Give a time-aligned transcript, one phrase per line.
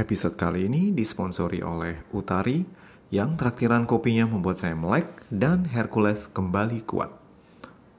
[0.00, 2.64] Episode kali ini disponsori oleh Utari
[3.12, 7.12] yang traktiran kopinya membuat saya melek dan Hercules kembali kuat.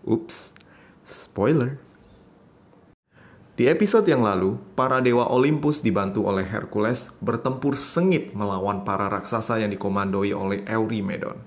[0.02, 0.58] Ups,
[1.06, 1.78] spoiler.
[3.54, 9.62] Di episode yang lalu, para dewa Olympus dibantu oleh Hercules bertempur sengit melawan para raksasa
[9.62, 11.38] yang dikomandoi oleh Eurymedon.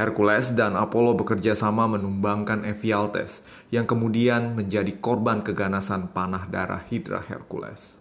[0.00, 7.20] Hercules dan Apollo bekerja sama menumbangkan Ephialtes yang kemudian menjadi korban keganasan panah darah Hydra
[7.20, 8.00] Hercules.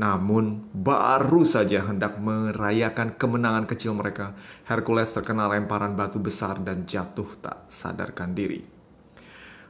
[0.00, 4.32] Namun, baru saja hendak merayakan kemenangan kecil mereka,
[4.64, 8.64] Hercules terkena lemparan batu besar dan jatuh tak sadarkan diri.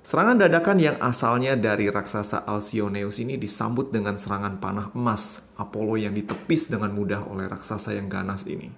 [0.03, 6.11] Serangan dadakan yang asalnya dari raksasa Alcyoneus ini disambut dengan serangan panah emas Apollo yang
[6.11, 8.75] ditepis dengan mudah oleh raksasa yang ganas ini.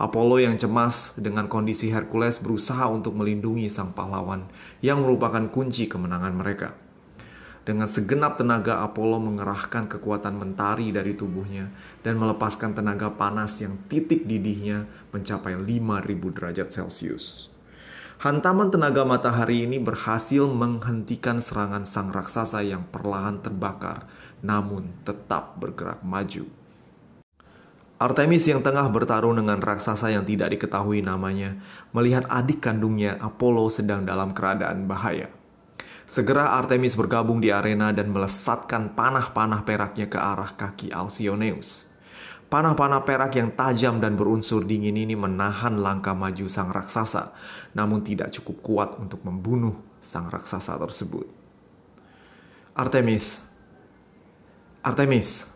[0.00, 4.48] Apollo yang cemas dengan kondisi Hercules berusaha untuk melindungi sang pahlawan
[4.80, 6.87] yang merupakan kunci kemenangan mereka.
[7.68, 11.68] Dengan segenap tenaga Apollo mengerahkan kekuatan mentari dari tubuhnya
[12.00, 17.52] dan melepaskan tenaga panas yang titik didihnya mencapai 5000 derajat Celcius.
[18.24, 24.08] Hantaman tenaga matahari ini berhasil menghentikan serangan sang raksasa yang perlahan terbakar
[24.40, 26.48] namun tetap bergerak maju.
[28.00, 31.60] Artemis yang tengah bertarung dengan raksasa yang tidak diketahui namanya
[31.92, 35.28] melihat adik kandungnya Apollo sedang dalam keadaan bahaya.
[36.08, 41.84] Segera Artemis bergabung di arena dan melesatkan panah-panah peraknya ke arah kaki Alcyoneus.
[42.48, 47.36] Panah-panah perak yang tajam dan berunsur dingin ini menahan langkah maju sang raksasa,
[47.76, 51.28] namun tidak cukup kuat untuk membunuh sang raksasa tersebut.
[52.72, 53.44] Artemis,
[54.80, 55.52] Artemis,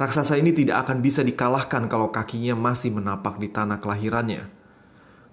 [0.00, 4.59] raksasa ini tidak akan bisa dikalahkan kalau kakinya masih menapak di tanah kelahirannya.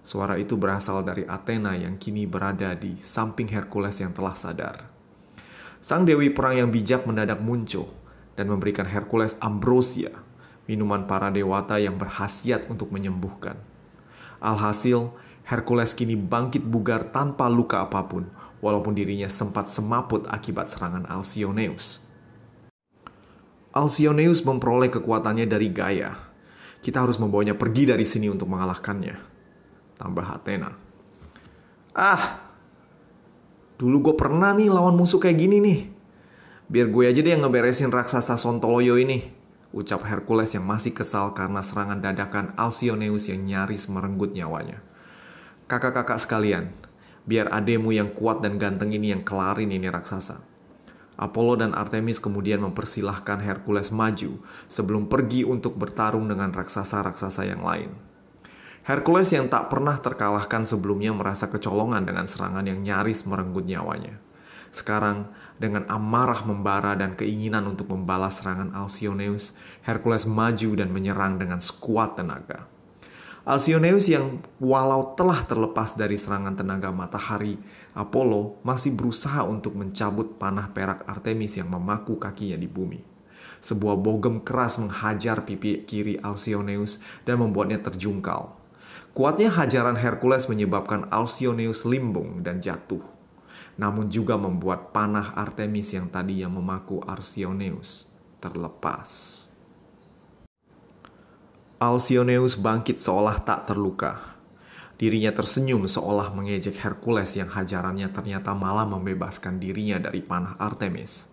[0.07, 4.87] Suara itu berasal dari Athena yang kini berada di samping Hercules yang telah sadar.
[5.83, 7.91] Sang dewi perang yang bijak mendadak muncul
[8.39, 10.15] dan memberikan Hercules ambrosia,
[10.63, 13.59] minuman para dewata yang berhasiat untuk menyembuhkan.
[14.39, 15.11] Alhasil,
[15.43, 18.31] Hercules kini bangkit bugar tanpa luka apa pun,
[18.63, 21.99] walaupun dirinya sempat semaput akibat serangan Alcyoneus.
[23.75, 26.15] Alcyoneus memperoleh kekuatannya dari Gaia.
[26.79, 29.26] Kita harus membawanya pergi dari sini untuk mengalahkannya
[29.97, 30.73] tambah Athena.
[31.97, 32.39] Ah,
[33.81, 35.79] dulu gue pernah nih lawan musuh kayak gini nih.
[36.69, 39.33] Biar gue aja deh yang ngeberesin raksasa Sontoloyo ini.
[39.75, 44.79] Ucap Hercules yang masih kesal karena serangan dadakan Alcyoneus yang nyaris merenggut nyawanya.
[45.67, 46.71] Kakak-kakak sekalian,
[47.27, 50.39] biar ademu yang kuat dan ganteng ini yang kelarin ini raksasa.
[51.17, 54.37] Apollo dan Artemis kemudian mempersilahkan Hercules maju
[54.69, 58.06] sebelum pergi untuk bertarung dengan raksasa-raksasa yang lain.
[58.87, 64.15] Hercules yang tak pernah terkalahkan sebelumnya merasa kecolongan dengan serangan yang nyaris merenggut nyawanya.
[64.71, 65.27] Sekarang,
[65.59, 72.15] dengan amarah membara dan keinginan untuk membalas serangan Alcyoneus, Hercules maju dan menyerang dengan sekuat
[72.15, 72.63] tenaga.
[73.43, 77.59] Alcyoneus yang walau telah terlepas dari serangan tenaga matahari,
[77.91, 83.03] Apollo masih berusaha untuk mencabut panah perak Artemis yang memaku kakinya di bumi.
[83.59, 88.66] Sebuah bogem keras menghajar pipi kiri Alcyoneus dan membuatnya terjungkal.
[89.17, 93.01] Kuatnya hajaran Hercules menyebabkan Alcyoneus limbung dan jatuh.
[93.73, 99.09] Namun juga membuat panah Artemis yang tadi yang memaku Alcyoneus terlepas.
[101.81, 104.37] Alcyoneus bangkit seolah tak terluka.
[105.01, 111.25] Dirinya tersenyum seolah mengejek Hercules yang hajarannya ternyata malah membebaskan dirinya dari panah Artemis.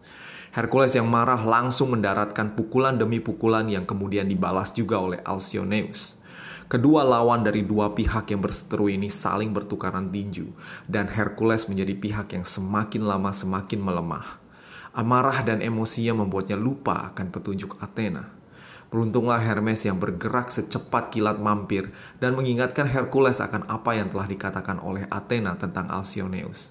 [0.56, 6.23] Hercules yang marah langsung mendaratkan pukulan demi pukulan yang kemudian dibalas juga oleh Alcyoneus.
[6.64, 10.48] Kedua lawan dari dua pihak yang berseteru ini saling bertukaran tinju,
[10.88, 14.40] dan Hercules menjadi pihak yang semakin lama semakin melemah.
[14.96, 18.32] Amarah dan emosinya membuatnya lupa akan petunjuk Athena.
[18.88, 21.90] Beruntunglah Hermes yang bergerak secepat kilat mampir
[22.22, 26.70] dan mengingatkan Hercules akan apa yang telah dikatakan oleh Athena tentang Alcyoneus.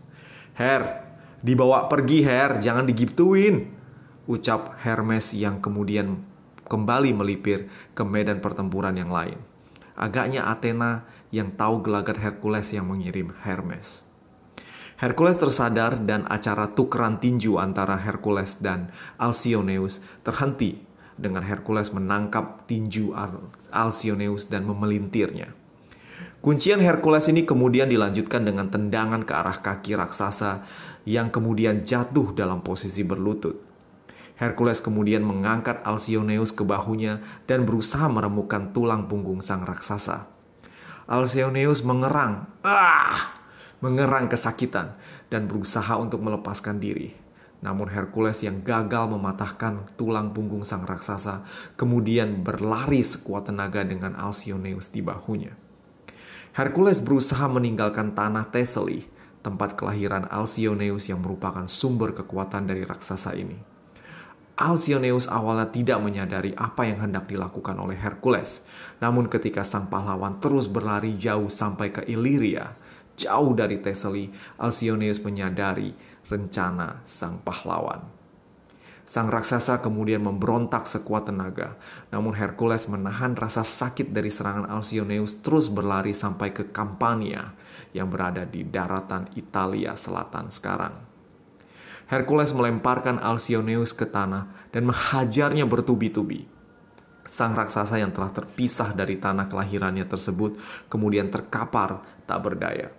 [0.56, 1.04] Her,
[1.44, 3.75] dibawa pergi Her, jangan digituin.
[4.24, 6.24] Ucap Hermes yang kemudian
[6.72, 9.53] kembali melipir ke medan pertempuran yang lain.
[9.94, 14.06] Agaknya Athena yang tahu gelagat Hercules yang mengirim Hermes.
[14.98, 20.80] Hercules tersadar dan acara tukeran tinju antara Hercules dan Alcyoneus terhenti
[21.18, 23.12] dengan Hercules menangkap tinju
[23.74, 25.51] Alcyoneus dan memelintirnya.
[26.44, 30.68] Kuncian Hercules ini kemudian dilanjutkan dengan tendangan ke arah kaki raksasa
[31.07, 33.73] yang kemudian jatuh dalam posisi berlutut.
[34.33, 40.25] Hercules kemudian mengangkat Alcyoneus ke bahunya dan berusaha meremukkan tulang punggung sang raksasa.
[41.06, 43.38] Alcyoneus mengerang, ah,
[43.83, 44.97] mengerang kesakitan
[45.30, 47.13] dan berusaha untuk melepaskan diri.
[47.63, 51.47] Namun Hercules yang gagal mematahkan tulang punggung sang raksasa
[51.80, 55.56] kemudian berlari sekuat tenaga dengan Alcyoneus di bahunya.
[56.53, 59.07] Hercules berusaha meninggalkan tanah Thessaly,
[59.41, 63.73] tempat kelahiran Alcyoneus yang merupakan sumber kekuatan dari raksasa ini.
[64.54, 68.62] Alcyoneus awalnya tidak menyadari apa yang hendak dilakukan oleh Hercules.
[69.02, 72.78] Namun ketika sang pahlawan terus berlari jauh sampai ke Illyria,
[73.18, 74.30] jauh dari Thessaly,
[74.62, 75.98] Alcyoneus menyadari
[76.30, 78.06] rencana sang pahlawan.
[79.04, 81.76] Sang raksasa kemudian memberontak sekuat tenaga,
[82.14, 87.52] namun Hercules menahan rasa sakit dari serangan Alcyoneus terus berlari sampai ke Campania
[87.92, 91.12] yang berada di daratan Italia Selatan sekarang.
[92.08, 96.46] Hercules melemparkan Alcyoneus ke tanah dan menghajarnya bertubi-tubi.
[97.24, 100.60] Sang raksasa yang telah terpisah dari tanah kelahirannya tersebut
[100.92, 102.92] kemudian terkapar tak berdaya.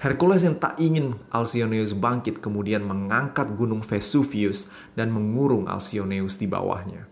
[0.00, 4.66] Hercules yang tak ingin Alcyoneus bangkit kemudian mengangkat gunung Vesuvius
[4.98, 7.06] dan mengurung Alcyoneus di bawahnya.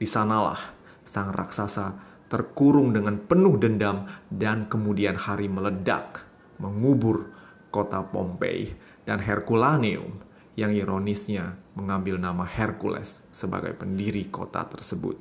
[0.00, 0.58] Di sanalah
[1.06, 1.94] sang raksasa
[2.26, 6.24] terkurung dengan penuh dendam dan kemudian hari meledak,
[6.56, 7.28] mengubur
[7.68, 8.72] kota Pompei
[9.04, 15.16] dan Herculaneum yang ironisnya mengambil nama Hercules sebagai pendiri kota tersebut.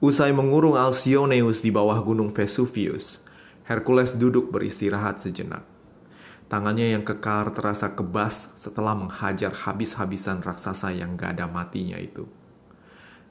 [0.00, 3.20] Usai mengurung Alcyoneus di bawah gunung Vesuvius,
[3.68, 5.64] Hercules duduk beristirahat sejenak.
[6.50, 12.26] Tangannya yang kekar terasa kebas setelah menghajar habis-habisan raksasa yang gak ada matinya itu.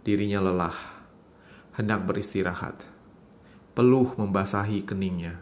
[0.07, 0.77] Dirinya lelah,
[1.75, 2.87] hendak beristirahat.
[3.75, 5.41] Peluh membasahi keningnya,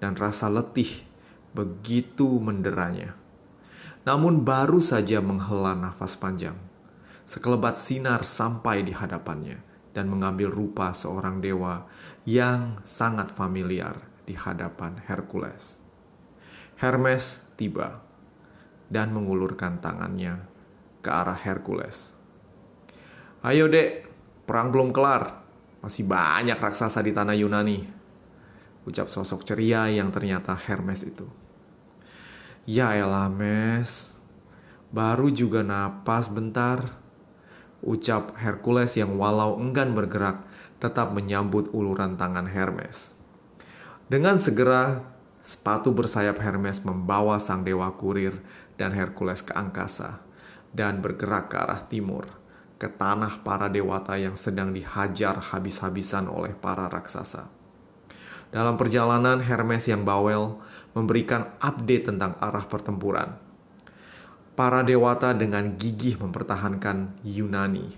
[0.00, 1.04] dan rasa letih
[1.52, 3.23] begitu menderanya.
[4.04, 6.56] Namun baru saja menghela nafas panjang,
[7.24, 9.64] sekelebat sinar sampai di hadapannya
[9.96, 11.88] dan mengambil rupa seorang dewa
[12.28, 13.96] yang sangat familiar
[14.28, 15.80] di hadapan Hercules.
[16.76, 18.04] Hermes tiba
[18.92, 20.44] dan mengulurkan tangannya
[21.00, 22.12] ke arah Hercules.
[23.40, 24.04] Ayo dek,
[24.44, 25.44] perang belum kelar.
[25.80, 27.84] Masih banyak raksasa di tanah Yunani.
[28.84, 31.43] Ucap sosok ceria yang ternyata Hermes itu.
[32.64, 34.16] Ya elah mes,
[34.88, 36.96] baru juga napas bentar.
[37.84, 40.48] Ucap Hercules yang walau enggan bergerak
[40.80, 43.12] tetap menyambut uluran tangan Hermes.
[44.08, 45.04] Dengan segera,
[45.44, 48.32] sepatu bersayap Hermes membawa sang dewa kurir
[48.80, 50.24] dan Hercules ke angkasa
[50.72, 52.24] dan bergerak ke arah timur,
[52.80, 57.44] ke tanah para dewata yang sedang dihajar habis-habisan oleh para raksasa.
[58.48, 60.56] Dalam perjalanan, Hermes yang bawel
[60.94, 63.36] memberikan update tentang arah pertempuran.
[64.54, 67.90] Para dewata dengan gigih mempertahankan Yunani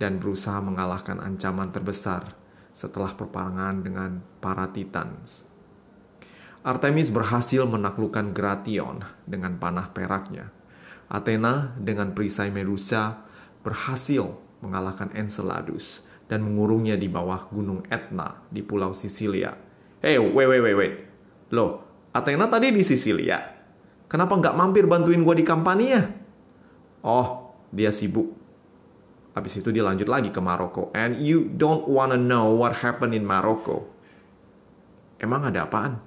[0.00, 2.32] dan berusaha mengalahkan ancaman terbesar
[2.72, 4.10] setelah perparangan dengan
[4.40, 5.44] para Titans.
[6.64, 10.50] Artemis berhasil menaklukkan Gration dengan panah peraknya.
[11.08, 13.24] Athena dengan perisai Medusa
[13.64, 14.28] berhasil
[14.60, 19.56] mengalahkan Enceladus dan mengurungnya di bawah gunung Etna di pulau Sisilia.
[20.04, 20.94] Hey, wait, wait, wait, wait.
[21.48, 21.87] Loh,
[22.18, 23.38] Athena tadi di Sisilia.
[24.08, 26.02] Kenapa nggak mampir bantuin gue di Campania?
[27.04, 28.34] Oh, dia sibuk.
[29.36, 30.90] Habis itu dia lanjut lagi ke Maroko.
[30.96, 33.86] And you don't wanna know what happened in Maroko.
[35.22, 36.02] Emang ada apaan?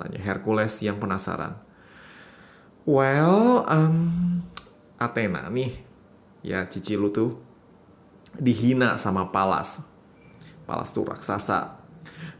[0.00, 1.58] Tanya Hercules yang penasaran.
[2.88, 4.42] Well, um,
[4.98, 5.72] Athena nih,
[6.42, 7.38] ya cici lu tuh
[8.38, 9.84] dihina sama Palas.
[10.64, 11.76] Palas tuh raksasa.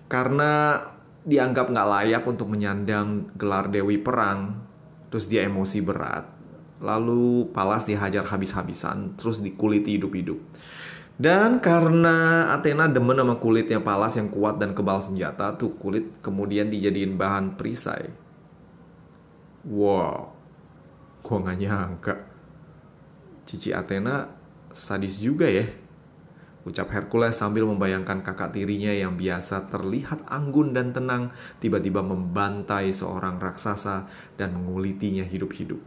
[0.08, 0.80] Karena
[1.22, 4.58] dianggap nggak layak untuk menyandang gelar Dewi Perang,
[5.08, 6.26] terus dia emosi berat.
[6.82, 10.38] Lalu Palas dihajar habis-habisan, terus dikuliti hidup-hidup.
[11.14, 16.66] Dan karena Athena demen sama kulitnya Palas yang kuat dan kebal senjata, tuh kulit kemudian
[16.66, 18.10] dijadiin bahan perisai.
[19.62, 20.34] Wow,
[21.22, 22.14] gua gak nyangka.
[23.46, 24.26] Cici Athena
[24.74, 25.81] sadis juga ya.
[26.62, 33.42] Ucap Hercules sambil membayangkan kakak tirinya yang biasa terlihat anggun dan tenang tiba-tiba membantai seorang
[33.42, 34.06] raksasa
[34.38, 35.82] dan mengulitinya hidup-hidup.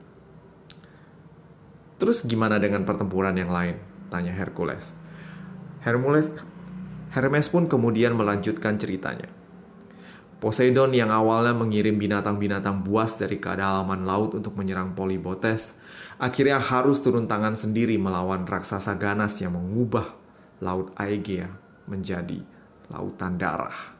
[1.96, 3.80] Terus gimana dengan pertempuran yang lain?
[4.12, 4.92] Tanya Hercules.
[5.80, 6.28] Hercules,
[7.16, 9.32] Hermes pun kemudian melanjutkan ceritanya.
[10.44, 15.80] Poseidon yang awalnya mengirim binatang-binatang buas dari kedalaman laut untuk menyerang Polybotes,
[16.20, 20.25] akhirnya harus turun tangan sendiri melawan raksasa ganas yang mengubah
[20.64, 21.50] laut Aegea
[21.90, 22.40] menjadi
[22.92, 23.96] lautan darah.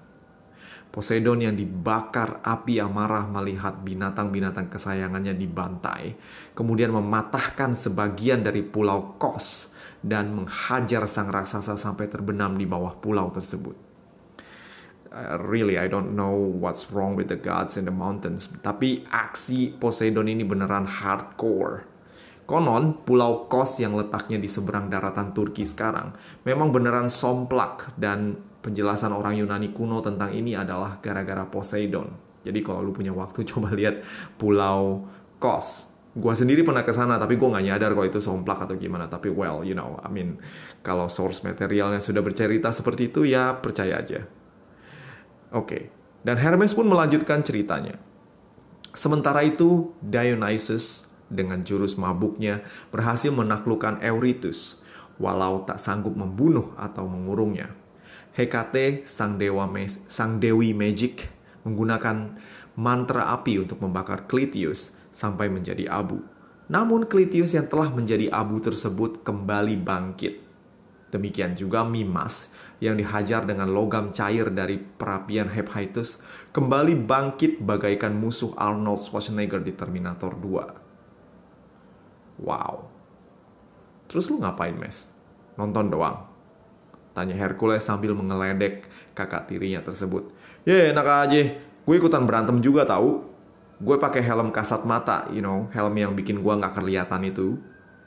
[0.96, 6.16] Poseidon yang dibakar api amarah melihat binatang-binatang kesayangannya dibantai,
[6.56, 13.28] kemudian mematahkan sebagian dari pulau Kos dan menghajar sang raksasa sampai terbenam di bawah pulau
[13.28, 13.76] tersebut.
[15.12, 18.52] Uh, really, I don't know what's wrong with the gods in the mountains.
[18.64, 21.95] Tapi aksi Poseidon ini beneran hardcore.
[22.46, 26.14] Konon, pulau Kos yang letaknya di seberang daratan Turki sekarang
[26.46, 32.06] memang beneran somplak dan penjelasan orang Yunani kuno tentang ini adalah gara-gara Poseidon.
[32.46, 34.06] Jadi kalau lu punya waktu coba lihat
[34.38, 35.10] pulau
[35.42, 35.90] Kos.
[36.16, 39.10] Gua sendiri pernah ke sana tapi gue nggak nyadar kalau itu somplak atau gimana.
[39.10, 40.40] Tapi well, you know, I mean,
[40.80, 44.24] kalau source materialnya sudah bercerita seperti itu ya percaya aja.
[45.52, 45.84] Oke, okay.
[46.24, 48.00] dan Hermes pun melanjutkan ceritanya.
[48.96, 52.62] Sementara itu, Dionysus dengan jurus mabuknya
[52.94, 54.82] berhasil menaklukkan Eurytus,
[55.18, 57.74] walau tak sanggup membunuh atau mengurungnya.
[58.36, 59.66] Hekate, sang dewa
[60.12, 61.32] sang dewi magic,
[61.64, 62.36] menggunakan
[62.76, 66.20] mantra api untuk membakar Klitius sampai menjadi abu.
[66.68, 70.44] Namun Klitius yang telah menjadi abu tersebut kembali bangkit.
[71.16, 72.52] Demikian juga Mimas
[72.84, 76.20] yang dihajar dengan logam cair dari perapian Hephaestus
[76.52, 80.85] kembali bangkit bagaikan musuh Arnold Schwarzenegger di Terminator 2.
[82.40, 82.88] Wow.
[84.12, 85.10] Terus lu ngapain, Mes?
[85.56, 86.36] Nonton doang?
[87.16, 90.36] Tanya Hercules sambil mengeledek kakak tirinya tersebut.
[90.68, 91.42] Ya enak aja.
[91.88, 93.24] Gue ikutan berantem juga tahu.
[93.80, 97.56] Gue pakai helm kasat mata, you know, helm yang bikin gue nggak kelihatan itu.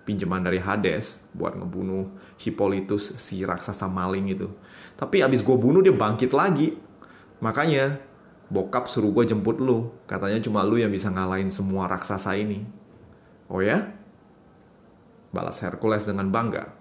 [0.05, 2.09] Pinjaman dari Hades buat ngebunuh
[2.41, 4.49] Hippolytus si raksasa maling itu.
[4.97, 6.77] Tapi abis gue bunuh dia bangkit lagi.
[7.41, 8.01] Makanya
[8.49, 9.93] bokap suruh gue jemput lu.
[10.05, 12.65] Katanya cuma lu yang bisa ngalahin semua raksasa ini.
[13.49, 13.98] Oh ya?
[15.39, 16.75] Balas Hercules dengan bangga.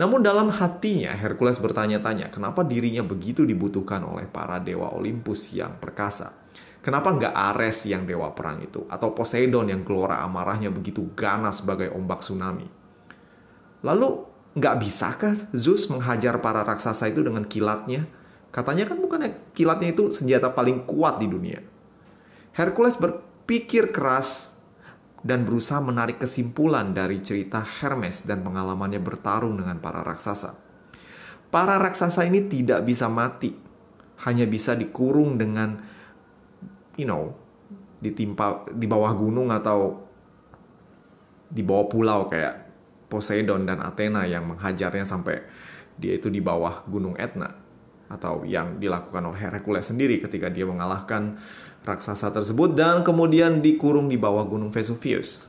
[0.00, 6.32] Namun dalam hatinya Hercules bertanya-tanya kenapa dirinya begitu dibutuhkan oleh para dewa Olympus yang perkasa.
[6.80, 8.88] Kenapa nggak Ares yang dewa perang itu?
[8.88, 12.64] Atau Poseidon yang gelora amarahnya begitu ganas sebagai ombak tsunami?
[13.84, 14.24] Lalu
[14.56, 18.08] nggak bisakah Zeus menghajar para raksasa itu dengan kilatnya?
[18.48, 21.60] Katanya kan bukan kilatnya itu senjata paling kuat di dunia.
[22.56, 24.56] Hercules berpikir keras
[25.20, 30.56] dan berusaha menarik kesimpulan dari cerita Hermes dan pengalamannya bertarung dengan para raksasa.
[31.52, 33.52] Para raksasa ini tidak bisa mati,
[34.24, 35.76] hanya bisa dikurung dengan,
[36.96, 37.36] you know,
[38.00, 40.08] ditimpa di bawah gunung atau
[41.50, 42.70] di bawah pulau kayak
[43.10, 45.42] Poseidon dan Athena yang menghajarnya sampai
[45.98, 47.50] dia itu di bawah gunung Etna
[48.10, 51.38] atau yang dilakukan oleh Hercules sendiri ketika dia mengalahkan
[51.84, 55.48] raksasa tersebut dan kemudian dikurung di bawah gunung Vesuvius.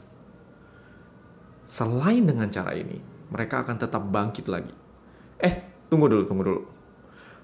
[1.68, 3.00] Selain dengan cara ini,
[3.32, 4.76] mereka akan tetap bangkit lagi.
[5.40, 6.62] Eh, tunggu dulu, tunggu dulu.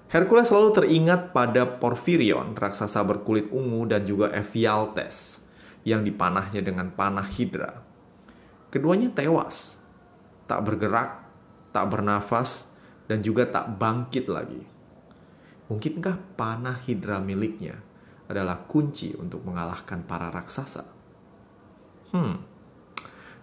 [0.08, 5.44] Hercules selalu teringat pada Porphyrion, raksasa berkulit ungu dan juga Ephialtes
[5.84, 7.84] yang dipanahnya dengan panah Hydra.
[8.72, 9.80] Keduanya tewas,
[10.48, 11.24] tak bergerak,
[11.72, 12.68] tak bernafas,
[13.08, 14.60] dan juga tak bangkit lagi.
[15.68, 17.87] Mungkinkah panah Hydra miliknya
[18.28, 20.84] adalah kunci untuk mengalahkan para raksasa.
[22.12, 22.44] Hmm.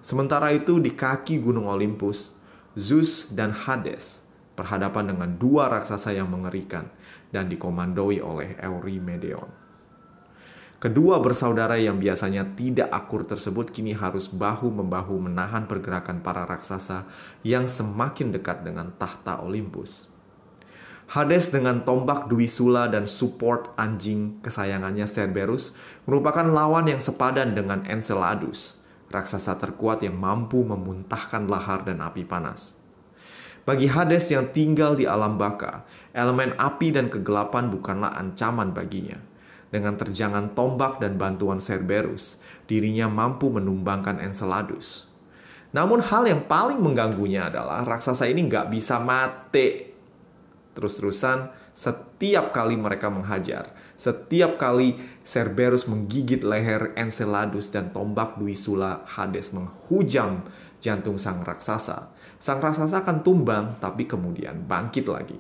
[0.06, 2.38] Sementara itu di kaki Gunung Olympus,
[2.78, 4.22] Zeus dan Hades
[4.56, 6.88] berhadapan dengan dua raksasa yang mengerikan
[7.34, 9.66] dan dikomandoi oleh Eurymedeon.
[10.76, 17.10] Kedua bersaudara yang biasanya tidak akur tersebut kini harus bahu-membahu menahan pergerakan para raksasa
[17.42, 20.15] yang semakin dekat dengan tahta Olympus.
[21.06, 25.78] Hades dengan tombak Dwi Sula dan support anjing kesayangannya Cerberus
[26.10, 28.82] merupakan lawan yang sepadan dengan Enceladus,
[29.14, 32.74] raksasa terkuat yang mampu memuntahkan lahar dan api panas.
[33.70, 39.22] Bagi Hades yang tinggal di alam baka, elemen api dan kegelapan bukanlah ancaman baginya.
[39.70, 45.06] Dengan terjangan tombak dan bantuan Cerberus, dirinya mampu menumbangkan Enceladus.
[45.70, 49.85] Namun hal yang paling mengganggunya adalah raksasa ini nggak bisa mati
[50.76, 53.72] terus-terusan setiap kali mereka menghajar.
[53.96, 60.44] Setiap kali Cerberus menggigit leher Enceladus dan tombak Dwi Sula Hades menghujam
[60.84, 62.12] jantung sang raksasa.
[62.36, 65.40] Sang raksasa akan tumbang tapi kemudian bangkit lagi.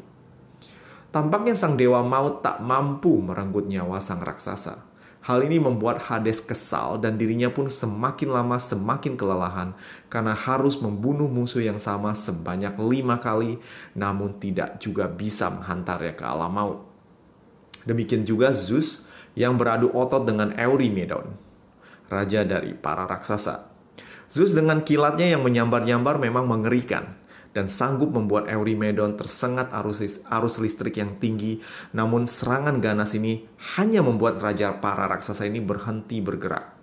[1.12, 4.95] Tampaknya sang dewa maut tak mampu merenggut nyawa sang raksasa.
[5.26, 9.74] Hal ini membuat Hades kesal dan dirinya pun semakin lama semakin kelelahan
[10.06, 13.58] karena harus membunuh musuh yang sama sebanyak lima kali
[13.98, 16.80] namun tidak juga bisa menghantarnya ke alam maut.
[17.90, 21.34] Demikian juga Zeus yang beradu otot dengan Eurymedon,
[22.06, 23.66] raja dari para raksasa.
[24.30, 27.18] Zeus dengan kilatnya yang menyambar-nyambar memang mengerikan
[27.56, 31.64] dan sanggup membuat Eurymedon tersengat arus, arus listrik yang tinggi.
[31.96, 33.48] Namun serangan ganas ini
[33.80, 36.76] hanya membuat raja para raksasa ini berhenti bergerak.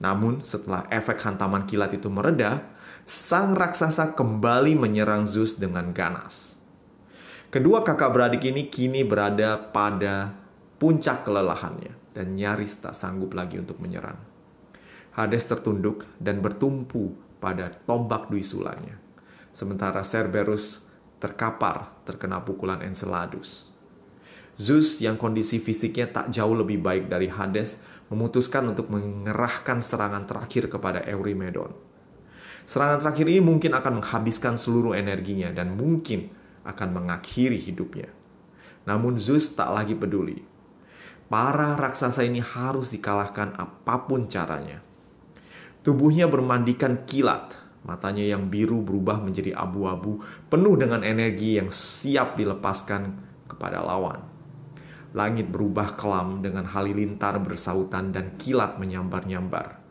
[0.00, 2.64] Namun setelah efek hantaman kilat itu mereda,
[3.04, 6.56] sang raksasa kembali menyerang Zeus dengan ganas.
[7.52, 10.32] Kedua kakak beradik ini kini berada pada
[10.80, 14.16] puncak kelelahannya dan nyaris tak sanggup lagi untuk menyerang.
[15.12, 19.09] Hades tertunduk dan bertumpu pada tombak dui sulanya.
[19.50, 20.86] Sementara Cerberus
[21.18, 23.70] terkapar terkena pukulan Enceladus.
[24.60, 27.80] Zeus yang kondisi fisiknya tak jauh lebih baik dari Hades
[28.12, 31.72] memutuskan untuk mengerahkan serangan terakhir kepada Eurymedon.
[32.68, 36.30] Serangan terakhir ini mungkin akan menghabiskan seluruh energinya dan mungkin
[36.62, 38.12] akan mengakhiri hidupnya.
[38.84, 40.44] Namun Zeus tak lagi peduli.
[41.30, 44.82] Para raksasa ini harus dikalahkan apa pun caranya.
[45.80, 50.20] Tubuhnya bermandikan kilat, matanya yang biru berubah menjadi abu-abu,
[50.52, 53.16] penuh dengan energi yang siap dilepaskan
[53.48, 54.20] kepada lawan.
[55.10, 59.82] Langit berubah kelam dengan halilintar bersautan dan kilat menyambar-nyambar.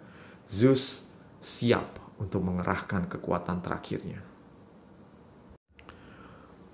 [0.48, 1.12] Zeus
[1.44, 4.24] siap untuk mengerahkan kekuatan terakhirnya.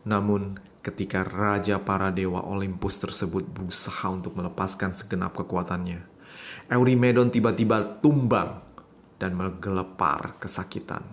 [0.05, 6.05] Namun, ketika Raja para Dewa Olympus tersebut berusaha untuk melepaskan segenap kekuatannya,
[6.69, 8.64] Eurymedon tiba-tiba tumbang
[9.22, 11.03] dan menggelepar kesakitan.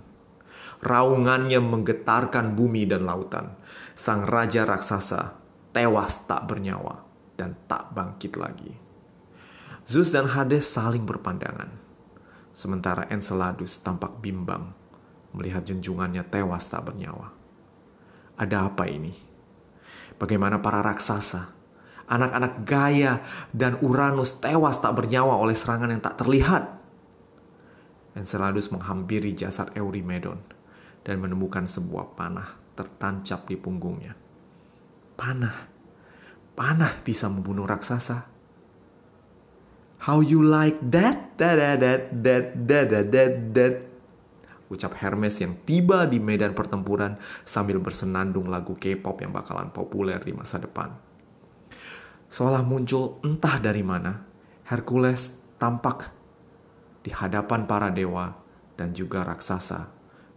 [0.83, 3.55] Raungannya menggetarkan bumi dan lautan.
[3.95, 5.39] Sang raja raksasa
[5.71, 7.07] tewas tak bernyawa
[7.39, 8.73] dan tak bangkit lagi.
[9.87, 11.71] Zeus dan Hades saling berpandangan.
[12.53, 14.75] Sementara Enceladus tampak bimbang
[15.33, 17.33] melihat junjungannya tewas tak bernyawa.
[18.37, 19.15] Ada apa ini?
[20.21, 21.51] Bagaimana para raksasa,
[22.11, 26.82] anak-anak Gaia dan Uranus tewas tak bernyawa oleh serangan yang tak terlihat?
[28.13, 30.37] Enceladus menghampiri jasad Eurymedon
[31.03, 34.13] dan menemukan sebuah panah tertancap di punggungnya.
[35.17, 35.69] Panah,
[36.53, 38.29] panah bisa membunuh raksasa.
[40.03, 41.39] How you like that?
[41.39, 43.75] That that that that that that that, that.
[44.73, 50.33] Ucap Hermes yang tiba di medan pertempuran sambil bersenandung lagu K-pop yang bakalan populer di
[50.33, 50.97] masa depan.
[52.33, 54.25] Seolah muncul entah dari mana,
[54.65, 56.22] Hercules tampak
[57.03, 58.39] di hadapan para dewa
[58.79, 59.91] dan juga raksasa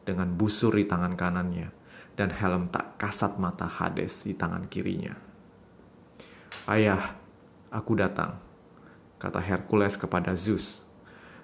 [0.06, 1.70] dengan busur di tangan kanannya
[2.18, 5.14] dan helm tak kasat mata Hades di tangan kirinya.
[6.66, 7.14] Ayah,
[7.70, 8.42] aku datang,
[9.22, 10.82] kata Hercules kepada Zeus.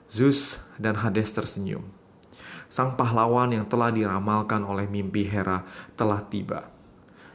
[0.09, 1.85] Zeus dan Hades tersenyum.
[2.71, 5.67] Sang pahlawan yang telah diramalkan oleh mimpi Hera
[5.99, 6.71] telah tiba.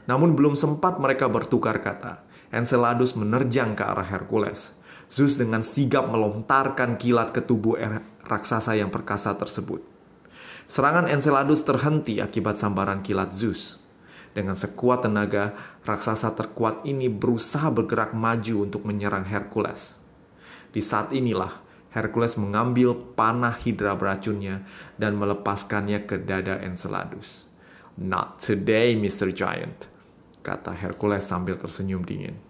[0.08, 2.24] Namun belum sempat mereka bertukar kata.
[2.48, 4.72] Enceladus menerjang ke arah Hercules
[5.06, 9.82] Zeus dengan sigap melontarkan kilat ke tubuh er- raksasa yang perkasa tersebut.
[10.66, 13.78] Serangan Enceladus terhenti akibat sambaran kilat Zeus.
[14.34, 15.54] Dengan sekuat tenaga,
[15.86, 19.96] raksasa terkuat ini berusaha bergerak maju untuk menyerang Hercules.
[20.74, 21.64] Di saat inilah,
[21.94, 24.66] Hercules mengambil panah hidra beracunnya
[25.00, 27.48] dan melepaskannya ke dada Enceladus.
[27.96, 29.32] Not today, Mr.
[29.32, 29.88] Giant,
[30.44, 32.45] kata Hercules sambil tersenyum dingin.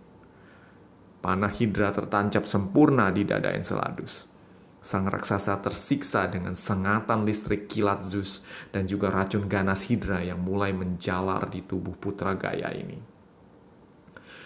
[1.27, 4.31] Panah Hidra tertancap sempurna di dada Enceladus.
[4.79, 10.71] Sang raksasa tersiksa dengan sengatan listrik kilat Zeus dan juga racun ganas Hidra yang mulai
[10.71, 13.03] menjalar di tubuh putra Gaia ini.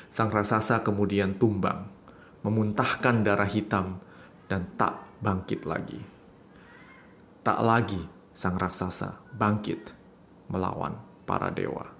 [0.08, 1.84] Sang raksasa kemudian tumbang,
[2.48, 4.00] memuntahkan darah hitam
[4.48, 6.00] dan tak bangkit lagi.
[7.44, 8.00] Tak lagi
[8.32, 9.92] sang raksasa bangkit
[10.48, 10.96] melawan
[11.28, 11.99] para dewa.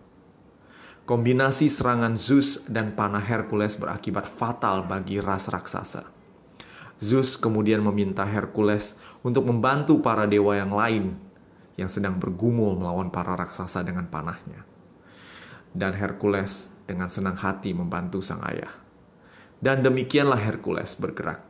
[1.11, 6.07] Kombinasi serangan Zeus dan panah Hercules berakibat fatal bagi ras raksasa.
[7.03, 8.95] Zeus kemudian meminta Hercules
[9.27, 11.19] untuk membantu para dewa yang lain
[11.75, 14.63] yang sedang bergumul melawan para raksasa dengan panahnya.
[15.75, 18.71] Dan Hercules dengan senang hati membantu sang ayah.
[19.59, 21.43] Dan demikianlah Hercules bergerak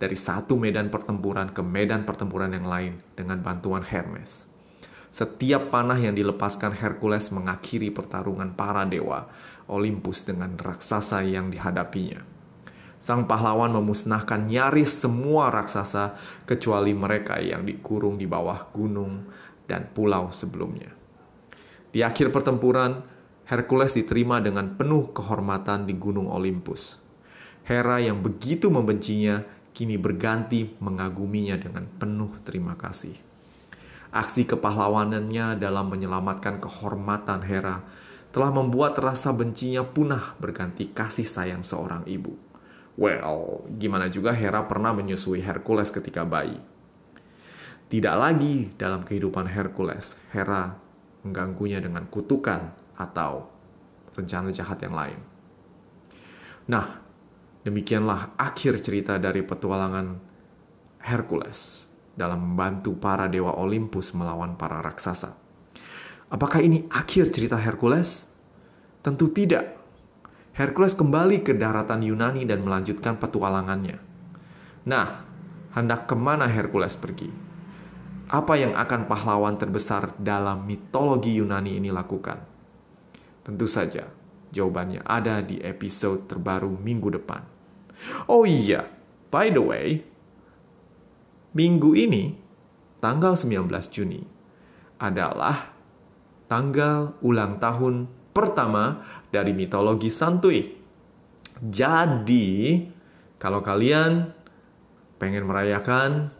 [0.00, 4.53] dari satu medan pertempuran ke medan pertempuran yang lain dengan bantuan Hermes.
[5.14, 9.30] Setiap panah yang dilepaskan Hercules mengakhiri pertarungan para dewa
[9.70, 12.18] Olympus dengan raksasa yang dihadapinya.
[12.98, 16.18] Sang pahlawan memusnahkan nyaris semua raksasa
[16.50, 19.30] kecuali mereka yang dikurung di bawah gunung
[19.70, 20.90] dan pulau sebelumnya.
[21.94, 23.06] Di akhir pertempuran,
[23.46, 26.98] Hercules diterima dengan penuh kehormatan di gunung Olympus.
[27.62, 33.33] Hera yang begitu membencinya kini berganti mengaguminya dengan penuh terima kasih.
[34.14, 37.82] Aksi kepahlawanannya dalam menyelamatkan kehormatan Hera
[38.30, 42.38] telah membuat rasa bencinya punah berganti kasih sayang seorang ibu.
[42.94, 46.62] Well, gimana juga Hera pernah menyusui Hercules ketika bayi.
[47.90, 50.78] Tidak lagi dalam kehidupan Hercules, Hera
[51.26, 53.50] mengganggunya dengan kutukan atau
[54.14, 55.18] rencana jahat yang lain.
[56.70, 57.02] Nah,
[57.66, 60.22] demikianlah akhir cerita dari petualangan
[61.02, 61.83] Hercules
[62.14, 65.34] dalam membantu para dewa Olympus melawan para raksasa.
[66.30, 68.26] Apakah ini akhir cerita Hercules?
[69.04, 69.76] Tentu tidak.
[70.54, 73.98] Hercules kembali ke daratan Yunani dan melanjutkan petualangannya.
[74.86, 75.26] Nah,
[75.74, 77.44] hendak ke mana Hercules pergi?
[78.34, 82.40] apa yang akan pahlawan terbesar dalam mitologi Yunani ini lakukan?
[83.44, 84.08] Tentu saja,
[84.48, 87.44] jawabannya ada di episode terbaru minggu depan.
[88.26, 88.88] Oh iya,
[89.28, 90.00] by the way,
[91.54, 92.34] minggu ini,
[92.98, 94.20] tanggal 19 Juni,
[94.98, 95.70] adalah
[96.50, 100.74] tanggal ulang tahun pertama dari mitologi Santuy.
[101.62, 102.82] Jadi,
[103.38, 104.34] kalau kalian
[105.22, 106.34] pengen merayakan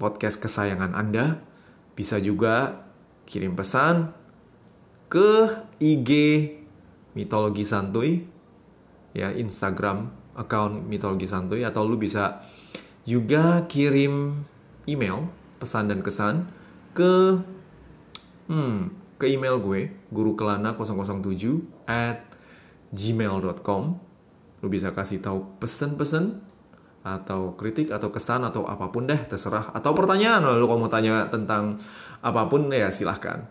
[0.00, 1.38] podcast kesayangan Anda,
[1.92, 2.88] bisa juga
[3.28, 4.10] kirim pesan
[5.12, 6.10] ke IG
[7.12, 8.24] Mitologi Santuy,
[9.12, 12.40] ya Instagram account Mitologi Santuy, atau lu bisa
[13.02, 14.46] juga kirim
[14.86, 15.26] email
[15.58, 16.50] pesan dan kesan
[16.94, 17.38] ke
[18.50, 22.22] hmm, ke email gue gurukelana007 at
[22.92, 23.82] gmail.com
[24.62, 26.42] lu bisa kasih tahu pesen-pesen
[27.02, 29.74] atau kritik atau kesan atau apa pun deh terserah.
[29.74, 31.82] Atau pertanyaan lalu kalau mau tanya tentang
[32.22, 33.42] apa pun ya silahkan.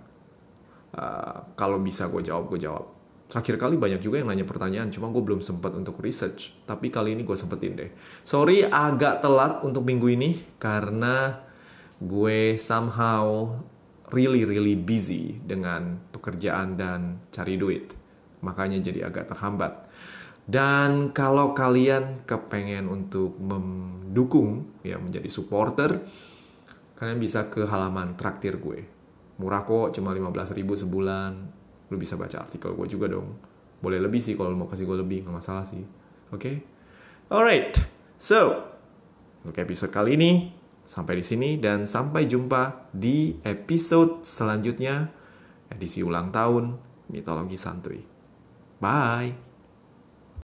[0.92, 3.01] Uh, kalau bisa gue jawab gue jawab
[3.32, 7.15] terakhir kali banyak juga yang nanya pertanyaan cuma gue belum sempat untuk research tapi kali
[7.15, 7.91] ini gue sempetin deh
[8.28, 11.39] sorry agak telat untuk minggu ini karena
[12.04, 13.56] gue somehow
[14.12, 17.96] really really busy dengan pekerjaan dan cari duit
[18.44, 19.88] makanya jadi agak terhambat
[20.52, 26.02] dan kalau kalian kepengen untuk mendukung ya menjadi supporter,
[27.00, 28.84] kalian bisa ke halaman traktir gue.
[29.39, 31.61] Murah kok, cuma 15 ribu sebulan.
[31.91, 33.36] Lu bisa baca artikel gue juga dong.
[33.84, 35.84] Boleh lebih sih kalau mau kasih gue lebih, nggak masalah sih.
[36.32, 36.39] Oke?
[36.39, 36.56] Okay?
[37.32, 37.80] Alright,
[38.19, 38.71] so
[39.41, 40.51] untuk episode kali ini
[40.86, 45.08] sampai di sini dan sampai jumpa di episode selanjutnya
[45.71, 46.75] edisi ulang tahun
[47.08, 48.04] mitologi santuy.
[48.84, 49.51] Bye.